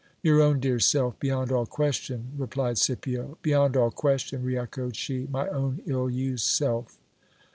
[0.23, 3.37] Your own dear self, beyond all question, replied Scipio.
[3.43, 6.97] Beyond all question, re echoed she, my own ill used self.